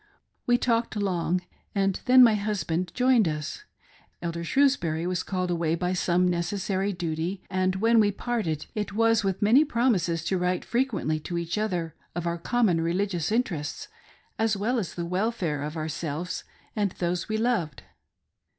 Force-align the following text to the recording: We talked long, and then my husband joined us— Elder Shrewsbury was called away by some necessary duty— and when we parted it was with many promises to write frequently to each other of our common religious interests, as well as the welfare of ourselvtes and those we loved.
We 0.47 0.57
talked 0.57 0.95
long, 0.95 1.41
and 1.75 1.99
then 2.05 2.23
my 2.23 2.33
husband 2.33 2.91
joined 2.95 3.27
us— 3.27 3.65
Elder 4.23 4.43
Shrewsbury 4.43 5.05
was 5.05 5.21
called 5.21 5.51
away 5.51 5.75
by 5.75 5.93
some 5.93 6.27
necessary 6.27 6.91
duty— 6.91 7.43
and 7.51 7.75
when 7.75 7.99
we 7.99 8.11
parted 8.11 8.65
it 8.73 8.93
was 8.93 9.23
with 9.23 9.43
many 9.43 9.63
promises 9.63 10.23
to 10.23 10.39
write 10.39 10.65
frequently 10.65 11.19
to 11.19 11.37
each 11.37 11.55
other 11.55 11.93
of 12.15 12.25
our 12.25 12.39
common 12.39 12.81
religious 12.81 13.31
interests, 13.31 13.89
as 14.39 14.57
well 14.57 14.79
as 14.79 14.95
the 14.95 15.05
welfare 15.05 15.61
of 15.61 15.75
ourselvtes 15.75 16.45
and 16.75 16.93
those 16.93 17.29
we 17.29 17.37
loved. 17.37 17.83